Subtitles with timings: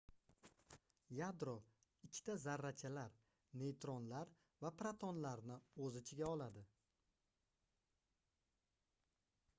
[1.17, 1.51] yadro
[2.07, 3.13] ikkita zarrachalar
[3.63, 4.33] neytronlar
[4.65, 6.65] va protonlarni oʻz ichiga oladi